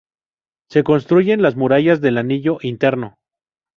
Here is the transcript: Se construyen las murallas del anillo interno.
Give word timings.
Se 0.71 0.83
construyen 0.83 1.43
las 1.43 1.55
murallas 1.55 2.01
del 2.01 2.17
anillo 2.17 2.57
interno. 2.63 3.19